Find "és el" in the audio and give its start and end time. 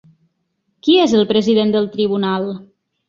1.03-1.27